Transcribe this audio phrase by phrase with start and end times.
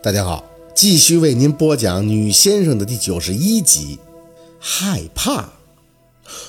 [0.00, 0.44] 大家好，
[0.76, 3.98] 继续为您播讲《女先生》的第九十一集。
[4.60, 5.48] 害怕，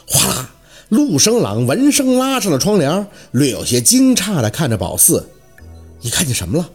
[0.08, 0.52] 哗啦！
[0.90, 5.28] 陆生朗闻声拉上了窗帘，略有些惊诧地看着宝四
[6.02, 6.70] ：“你看见什么了？”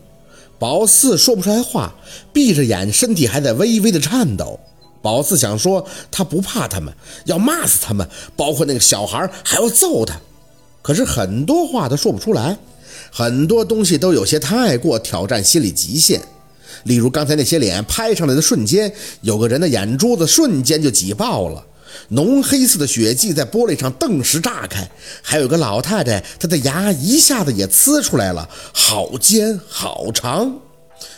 [0.59, 1.95] 宝四说不出来话，
[2.33, 4.59] 闭着眼，身体还在微微的颤抖。
[5.01, 6.93] 宝四想说他不怕他们，
[7.27, 10.21] 要骂死他们，包括那个小孩，还要揍他，
[10.83, 12.59] 可是很多话都说不出来，
[13.13, 16.21] 很多东西都有些太过挑战心理极限。
[16.83, 18.93] 例如刚才那些脸拍上来的瞬间，
[19.23, 21.65] 有个人的眼珠子瞬间就挤爆了，
[22.09, 24.91] 浓黑色的血迹在玻璃上顿时炸开，
[25.23, 30.59] 还有个老太太，她的牙一下子也呲出来了，好尖好长。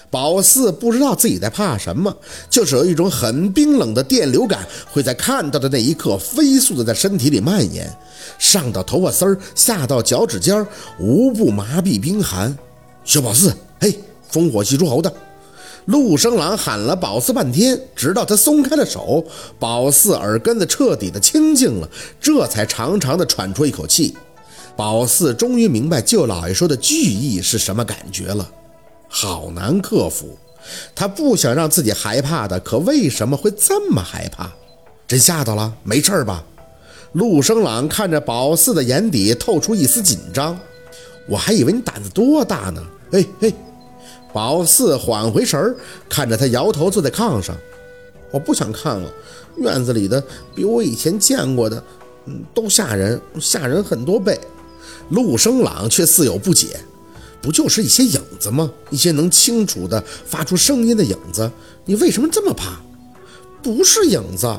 [0.08, 2.16] 宝四不知道自己在怕什么，
[2.48, 7.92] 就是有一种很冰冷的电流感会在看到的那一刻飞速的在身体里蔓延，
[8.38, 10.66] 上到头发丝儿，下到脚趾尖儿，
[11.00, 12.56] 无不麻痹冰寒。
[13.04, 13.98] 小宝四，嘿，
[14.32, 15.12] 烽火戏诸侯的。
[15.86, 19.24] 陆生郎喊了宝四半天，直到他松开了手，
[19.58, 21.88] 宝四耳根子彻底的清静了，
[22.20, 24.16] 这才长长的喘出一口气。
[24.76, 28.50] 宝四终于明白舅老爷说的惧意是什么感觉了，
[29.08, 30.36] 好难克服。
[30.94, 34.50] 他不想让自己害怕的，可为什么会这么害怕？
[35.06, 35.72] 真吓到了？
[35.84, 36.42] 没事吧？
[37.12, 40.58] 陆生朗看着宝四的眼底透出一丝紧张，
[41.28, 42.82] 我还以为你胆子多大呢。
[43.12, 43.54] 嘿嘿。
[44.36, 45.74] 宝四缓回神儿，
[46.10, 47.56] 看着他摇头，坐在炕上。
[48.30, 49.10] 我不想看了，
[49.56, 50.22] 院子里的
[50.54, 51.82] 比我以前见过的，
[52.26, 54.38] 嗯，都吓人，吓人很多倍。
[55.08, 56.78] 陆生朗却似有不解，
[57.40, 58.70] 不就是一些影子吗？
[58.90, 61.50] 一些能清楚的发出声音的影子，
[61.86, 62.78] 你为什么这么怕？
[63.62, 64.54] 不是影子。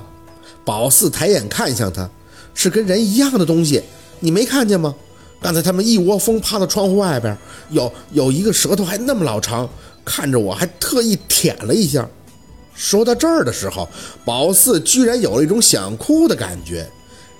[0.66, 2.10] 宝四抬眼看向他，
[2.56, 3.84] 是跟人一样的东西，
[4.22, 4.96] 你没看见吗？
[5.40, 7.38] 刚才他们一窝蜂趴到窗户外边，
[7.70, 9.70] 有有一个舌头还那么老长，
[10.04, 12.08] 看着我还特意舔了一下。
[12.74, 13.88] 说到这儿的时候，
[14.26, 16.90] 宝四居然有了一种想哭的感觉，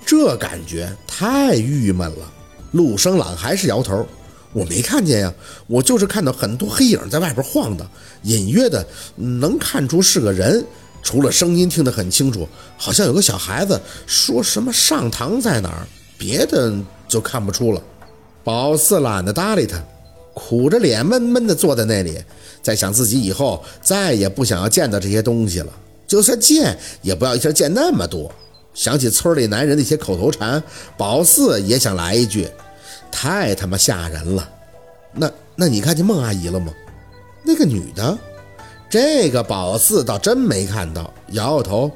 [0.06, 2.32] 这感觉太郁闷了。
[2.72, 4.06] 陆生朗还是摇头，
[4.54, 5.34] 我没看见呀，
[5.66, 7.90] 我就是看到很多黑影在外边晃荡，
[8.24, 8.86] 隐约的
[9.16, 10.64] 能看出是个人，
[11.02, 12.48] 除了声音听得很清楚，
[12.78, 15.88] 好像有个小孩子说什么上堂在哪儿，
[16.18, 16.74] 别的。
[17.08, 17.82] 就看不出了。
[18.44, 19.78] 宝四懒得搭理他，
[20.34, 22.18] 苦着脸闷闷地坐在那里，
[22.62, 25.68] 在想自己以后再也不想要见到这些东西了。
[26.08, 28.32] 就算见，也不要一下见那么多。
[28.74, 30.62] 想起村里男人那些口头禅，
[30.96, 32.48] 宝四也想来一句
[33.12, 34.50] ：“太他妈吓人了。”
[35.14, 36.72] 那那你看见孟阿姨了吗？
[37.44, 38.18] 那个女的，
[38.90, 41.92] 这个宝四倒真没看到，摇摇头。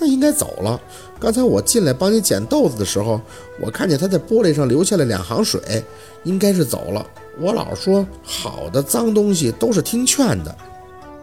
[0.00, 0.80] 他应该走了。
[1.20, 3.20] 刚才我进来帮你捡豆子的时候，
[3.60, 5.84] 我看见他在玻璃上留下了两行水，
[6.24, 7.06] 应该是走了。
[7.38, 10.56] 我老说好的脏东西都是听劝的。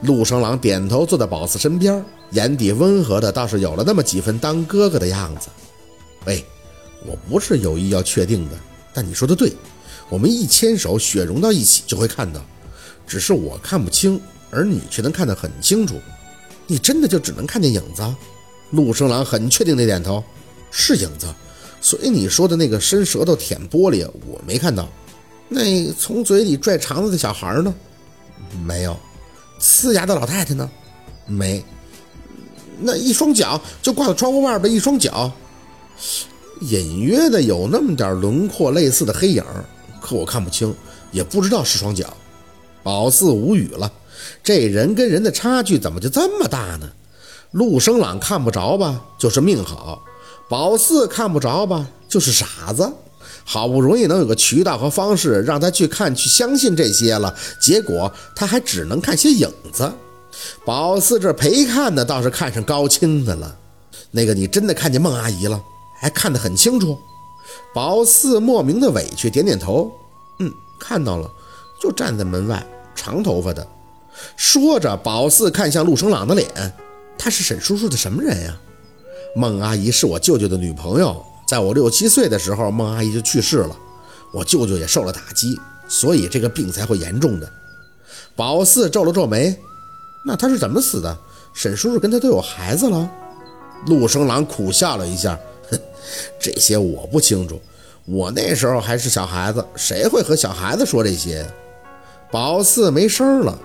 [0.03, 5.49] 陆生郎点头，坐在宝四身边，眼底温和的倒是有了那么几分当哥哥的样子。
[6.25, 6.45] 喂，
[7.03, 8.55] 我不是有意要确定的，
[8.93, 9.51] 但你说的对，
[10.07, 12.39] 我们一牵手，血融到一起就会看到。
[13.07, 14.21] 只是我看不清，
[14.51, 15.95] 而你却能看得很清楚。
[16.67, 18.03] 你真的就只能看见影子？
[18.71, 20.23] 陆生郎很确定的点头，
[20.71, 21.27] 是影子。
[21.79, 24.87] 所以你说的那个伸舌头舔玻璃，我没看到。
[25.47, 27.73] 那从嘴里拽肠子的小孩呢？
[28.65, 28.97] 没有。
[29.59, 30.69] 呲牙的老太太呢？
[31.25, 31.63] 没。
[32.79, 35.31] 那一双脚就挂在窗户外边，一双脚，
[36.61, 39.43] 隐约的有那么点轮廓类似的黑影，
[40.01, 40.75] 可我看不清，
[41.11, 42.15] 也不知道是双脚。
[42.83, 43.91] 宝四无语了，
[44.43, 46.91] 这人跟人的差距怎么就这么大呢？
[47.57, 49.99] 陆生朗看不着吧，就是命好；
[50.47, 52.87] 宝四看不着吧，就是傻子。
[53.43, 59.91] 好不容易能有个渠道和方式让他去看、去相信这些了，结果他还只能看些影子。
[60.63, 63.57] 宝四这陪看的倒是看上高清的了。
[64.11, 65.59] 那个，你真的看见孟阿姨了，
[65.99, 66.95] 还看得很清楚。
[67.73, 69.91] 宝四莫名的委屈，点点头，
[70.37, 71.27] 嗯，看到了，
[71.81, 72.63] 就站在门外，
[72.93, 73.65] 长头发的。
[74.35, 76.47] 说着，宝四看向陆生朗的脸。
[77.17, 78.57] 他是沈叔叔的什么人呀？
[79.35, 83.75] 孟阿姨是我舅舅的女朋友，在我六七岁的时候，孟阿姨就去世了，
[84.31, 87.51] 我舅舅也受了打击，所以这个病才会严重的。
[88.35, 89.55] 宝四皱了皱眉，
[90.25, 91.17] 那他是怎么死的？
[91.53, 93.09] 沈叔叔跟他都有孩子了。
[93.85, 95.37] 陆生郎苦笑了一下，
[95.69, 95.79] 哼，
[96.39, 97.61] 这些我不清楚，
[98.05, 101.45] 我那时候还是小孩子，谁会和小孩子说这些？
[102.31, 103.59] 宝四没声了。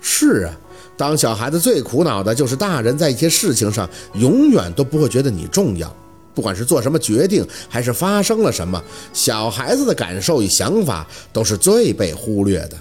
[0.00, 0.56] 是啊。
[1.00, 5.90] 当小孩子最苦恼的就是大人在一些事情上永远都不会觉得你重要，
[6.34, 12.76] 不管是做什么决定还是发生了什么，小孩子的感受与想法都是最被忽略的。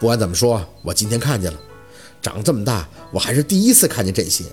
[0.00, 1.58] 不管怎么说，我今天看见了，
[2.22, 4.44] 长这么大，我还是第一次看见这些。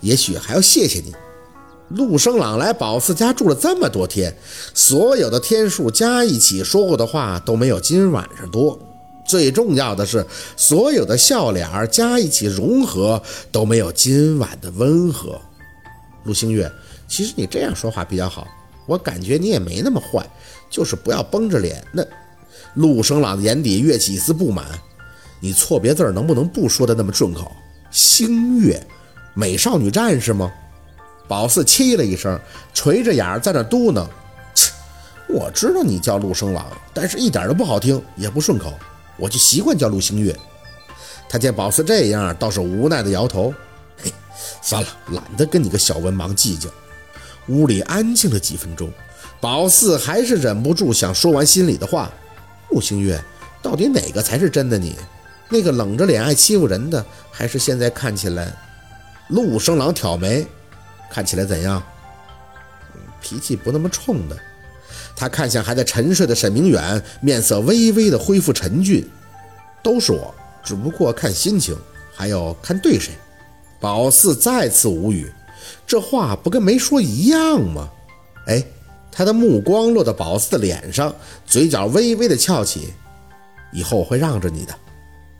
[0.00, 1.12] 也许还要谢谢你。
[1.96, 4.32] 陆生朗来宝四家住了这么多天，
[4.72, 8.78] 所有的天数加一起说过的话都没有今晚上多。
[9.28, 10.24] 最重要的是，
[10.56, 13.22] 所有的笑脸儿加一起融合
[13.52, 15.38] 都没有今晚的温和。
[16.24, 16.72] 陆星月，
[17.06, 18.48] 其实你这样说话比较好，
[18.86, 20.26] 我感觉你也没那么坏，
[20.70, 21.84] 就是不要绷着脸。
[21.92, 22.02] 那
[22.74, 24.64] 陆生朗的眼底跃起一丝不满，
[25.40, 27.52] 你错别字能不能不说的那么顺口？
[27.90, 28.82] 星月，
[29.34, 30.50] 美少女战士吗？
[31.26, 32.40] 宝四气了一声，
[32.72, 34.06] 垂着眼在那嘟囔
[34.54, 34.72] ：“切，
[35.28, 38.72] 我知道你叫陆生朗，但是一点都不好听，也不顺口，
[39.18, 40.34] 我就习惯叫陆星月。”
[41.28, 43.52] 他见宝四这样，倒是无奈的摇头
[44.02, 44.10] ：“嘿，
[44.62, 46.70] 算了，懒得跟你个小文盲计较。”
[47.48, 48.90] 屋里安静了几分钟，
[49.40, 52.10] 宝四还是忍不住想说完心里的话
[52.70, 53.22] ：“陆星月，
[53.62, 54.96] 到底哪个才是真的你？
[55.50, 58.54] 那个冷着脸爱欺负人的，还是现在看起来……”
[59.28, 60.46] 陆生郎挑眉。
[61.10, 61.82] 看起来怎样？
[63.20, 64.36] 脾气不那么冲的。
[65.16, 69.06] 他看向还在沉睡的沈明远，面色微微的恢复沉峻。
[69.82, 71.76] 都是我，只不过看心情，
[72.14, 73.12] 还要看对谁。
[73.80, 75.32] 宝四再次无语，
[75.86, 77.88] 这话不跟没说一样吗？
[78.46, 78.62] 哎，
[79.10, 81.14] 他的目光落到宝四的脸上，
[81.46, 82.92] 嘴角微微的翘起。
[83.72, 84.74] 以后我会让着你的。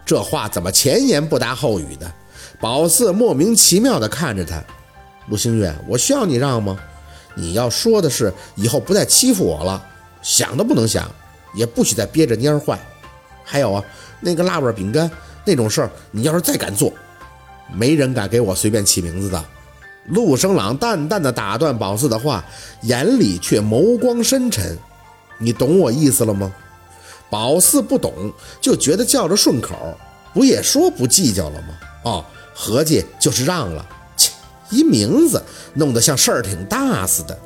[0.04, 2.10] 这话怎么前言不搭后语的？
[2.60, 4.62] 宝四莫名其妙的看着他。
[5.28, 6.78] 陆星月，我需要你让吗？
[7.38, 9.80] 你要说的是以后不再欺负我了，
[10.20, 11.08] 想都不能想，
[11.54, 12.76] 也不许再憋着蔫坏。
[13.44, 13.84] 还有啊，
[14.20, 15.08] 那个辣味饼干
[15.44, 16.92] 那种事儿，你要是再敢做，
[17.72, 19.42] 没人敢给我随便起名字的。
[20.08, 22.44] 陆生朗淡淡的打断宝四的话，
[22.82, 24.76] 眼里却眸光深沉。
[25.38, 26.52] 你懂我意思了吗？
[27.30, 29.96] 宝四不懂，就觉得叫着顺口，
[30.34, 31.68] 不也说不计较了吗？
[32.04, 32.24] 哦，
[32.54, 33.86] 合计就是让了。
[34.70, 35.42] 一名字
[35.74, 37.38] 弄得像事儿挺大似的，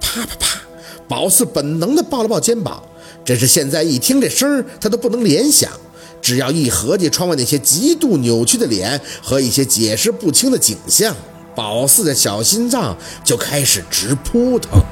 [0.00, 0.60] 啪啪啪！
[1.08, 2.82] 宝四本能的抱了抱肩膀，
[3.24, 5.70] 真是现在一听这声儿，他都不能联想。
[6.22, 11.14] 只要一合计窗外那些极度扭曲的脸和一些解释不清的景象，
[11.54, 14.82] 宝四的小心脏就开始直扑腾。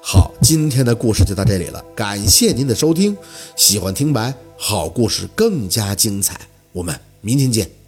[0.00, 3.14] 好，今天的故事就到这里了，感谢您的收听。
[3.54, 6.40] 喜欢听白，好故事更加精彩，
[6.72, 7.81] 我们明天见。